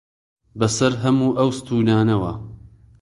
[0.59, 2.33] بەسەر هەموو ئەو ستوونانەوە